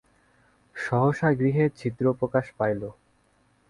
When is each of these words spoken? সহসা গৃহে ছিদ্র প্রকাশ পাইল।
সহসা 0.75 1.29
গৃহে 1.33 1.65
ছিদ্র 1.77 2.05
প্রকাশ 2.13 2.45
পাইল। 2.57 2.81